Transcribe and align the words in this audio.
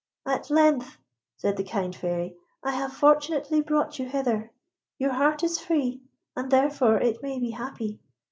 "At 0.25 0.49
length," 0.49 0.97
said 1.37 1.57
the 1.57 1.63
kind 1.63 1.95
Fairy, 1.95 2.35
"I 2.63 2.71
have 2.71 2.91
fortunately 2.91 3.61
brought 3.61 3.99
you 3.99 4.07
hither. 4.09 4.51
Your 4.97 5.11
heart 5.11 5.43
is 5.43 5.59
free, 5.59 6.01
and 6.35 6.49
therefore 6.51 6.97
it 6.99 7.21
may 7.21 7.37
be 7.37 7.51
happy. 7.51 7.99